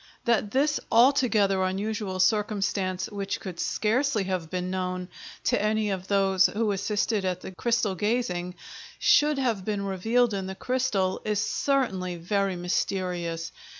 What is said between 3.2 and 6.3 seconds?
could scarcely have been known to any of